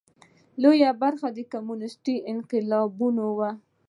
[0.61, 3.49] لویه برخه یې کمونېستي انقلابیون وو.